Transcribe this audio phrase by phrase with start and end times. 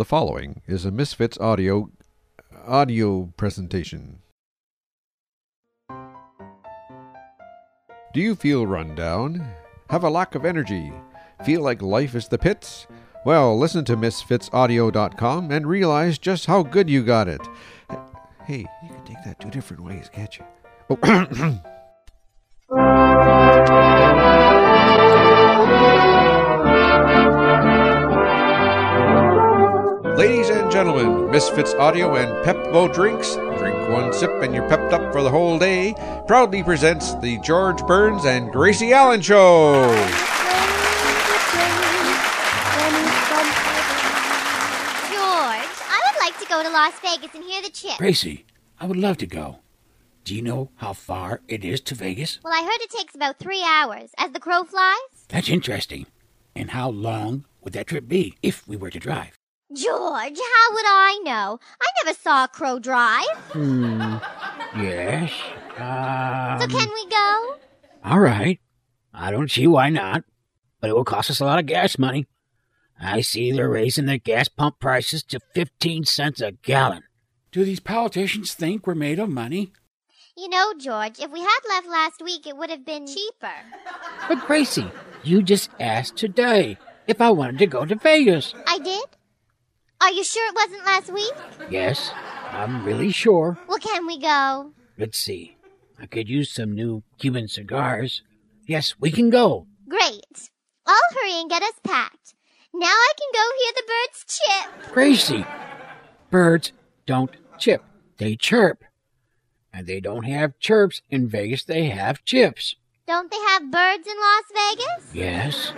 [0.00, 1.90] The following is a Misfits audio
[2.66, 4.20] audio presentation.
[8.14, 9.46] Do you feel run down?
[9.90, 10.90] Have a lack of energy?
[11.44, 12.86] Feel like life is the pits?
[13.26, 17.46] Well, listen to misfitsaudio.com and realize just how good you got it.
[18.46, 20.46] Hey, you can take that two different ways, can't you?
[20.88, 21.60] Oh,
[30.80, 35.28] gentlemen, Misfits Audio and Pepvo Drinks, drink one sip and you're pepped up for the
[35.28, 35.92] whole day,
[36.26, 39.90] proudly presents the George Burns and Gracie Allen Show.
[39.90, 40.08] George,
[45.84, 47.98] I would like to go to Las Vegas and hear the chip.
[47.98, 48.46] Gracie,
[48.80, 49.58] I would love to go.
[50.24, 52.38] Do you know how far it is to Vegas?
[52.42, 55.26] Well, I heard it takes about three hours as the crow flies.
[55.28, 56.06] That's interesting.
[56.56, 59.39] And how long would that trip be if we were to drive?
[59.72, 61.60] George, how would I know?
[61.80, 63.24] I never saw a crow drive.
[63.52, 64.16] Hmm.
[64.76, 65.32] Yes.
[65.78, 67.56] Um, So can we go?
[68.04, 68.58] All right.
[69.14, 70.24] I don't see why not.
[70.80, 72.26] But it will cost us a lot of gas money.
[73.00, 77.02] I see they're raising the gas pump prices to 15 cents a gallon.
[77.52, 79.72] Do these politicians think we're made of money?
[80.36, 83.52] You know, George, if we had left last week, it would have been cheaper.
[84.28, 84.90] But Gracie,
[85.22, 88.54] you just asked today if I wanted to go to Vegas.
[88.66, 89.04] I did?
[90.00, 91.70] Are you sure it wasn't last week?
[91.70, 92.10] Yes,
[92.52, 93.58] I'm really sure.
[93.68, 94.72] Well, can we go?
[94.96, 95.56] Let's see.
[96.00, 98.22] I could use some new Cuban cigars.
[98.66, 99.66] Yes, we can go.
[99.88, 100.50] Great.
[100.86, 102.34] I'll hurry and get us packed.
[102.72, 104.92] Now I can go hear the birds chip.
[104.92, 105.46] Gracie,
[106.30, 106.72] birds
[107.04, 107.84] don't chip,
[108.18, 108.84] they chirp.
[109.72, 112.76] And they don't have chirps in Vegas, they have chips.
[113.06, 115.14] Don't they have birds in Las Vegas?
[115.14, 115.72] Yes,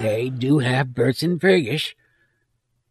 [0.00, 1.94] they do have birds in Vegas,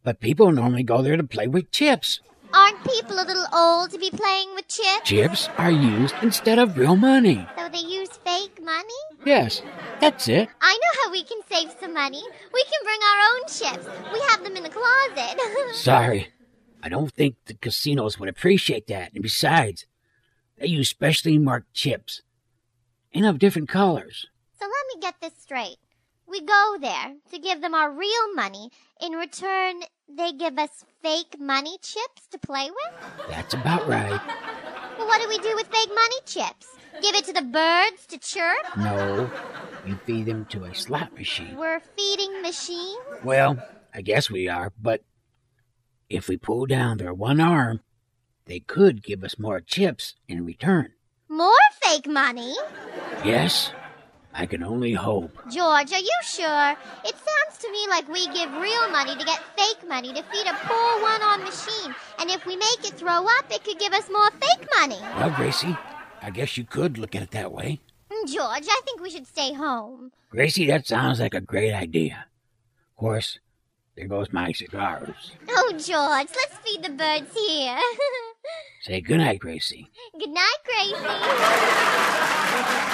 [0.02, 2.20] but people normally go there to play with chips.
[2.52, 5.02] Aren't people a little old to be playing with chips?
[5.08, 7.46] Chips are used instead of real money.
[7.56, 9.00] So they use fake money?
[9.24, 9.62] Yes,
[10.00, 10.48] that's it.
[10.60, 12.22] I know how we can save some money.
[12.52, 14.12] We can bring our own chips.
[14.12, 15.40] We have them in the closet.
[15.74, 16.28] Sorry,
[16.82, 19.12] I don't think the casinos would appreciate that.
[19.12, 19.86] And besides,
[20.58, 22.22] they use specially marked chips
[23.14, 24.26] and of different colors.
[24.58, 25.76] so let me get this straight.
[26.30, 28.70] We go there to give them our real money.
[29.00, 33.28] In return, they give us fake money chips to play with?
[33.28, 34.20] That's about right.
[34.96, 36.68] Well, what do we do with fake money chips?
[37.02, 38.76] Give it to the birds to chirp?
[38.76, 39.28] No,
[39.84, 41.56] you feed them to a slot machine.
[41.56, 42.98] We're feeding machines?
[43.24, 43.60] Well,
[43.92, 45.02] I guess we are, but
[46.08, 47.80] if we pull down their one arm,
[48.44, 50.92] they could give us more chips in return.
[51.28, 51.50] More
[51.82, 52.54] fake money?
[53.24, 53.72] Yes,
[54.32, 55.36] I can only hope.
[55.50, 56.70] George, are you sure?
[57.04, 60.46] It sounds to me like we give real money to get fake money to feed
[60.46, 61.94] a poor one on machine.
[62.18, 65.00] And if we make it throw up, it could give us more fake money.
[65.16, 65.76] Well, Gracie,
[66.22, 67.80] I guess you could look at it that way.
[68.10, 70.12] Mm, George, I think we should stay home.
[70.30, 72.26] Gracie, that sounds like a great idea.
[72.92, 73.38] Of course,
[73.96, 75.32] there goes my cigars.
[75.48, 77.78] Oh, George, let's feed the birds here.
[78.82, 79.90] Say goodnight, Gracie.
[80.18, 80.94] Good night, Gracie.
[80.94, 82.90] If you want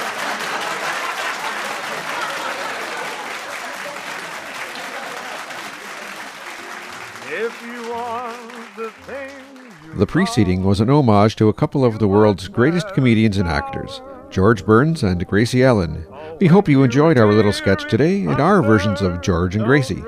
[9.96, 14.00] the preceding was an homage to a couple of the world's greatest comedians and actors,
[14.30, 16.06] George Burns and Gracie Allen.
[16.40, 20.04] We hope you enjoyed our little sketch today and our versions of George and Gracie.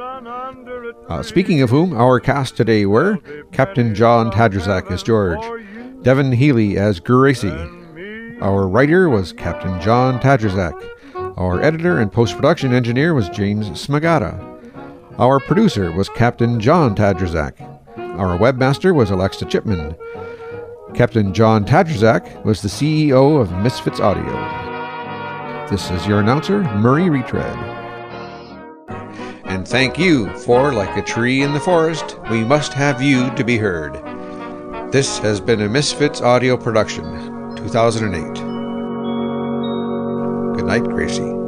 [1.08, 3.16] Uh, speaking of whom, our cast today were
[3.50, 5.42] Captain John Tadrzak as George,
[6.02, 7.50] Devin Healy as Gracie.
[8.40, 10.74] Our writer was Captain John Tadrzak.
[11.36, 14.57] Our editor and post production engineer was James Smagata.
[15.18, 17.60] Our producer was Captain John Tadrzak.
[17.98, 19.96] Our webmaster was Alexa Chipman.
[20.94, 24.30] Captain John Tadrzak was the CEO of Misfits Audio.
[25.68, 27.56] This is your announcer, Murray Retread.
[29.46, 33.42] And thank you, for like a tree in the forest, we must have you to
[33.42, 33.94] be heard.
[34.92, 38.34] This has been a Misfits audio production, 2008.
[40.54, 41.47] Good night, Gracie.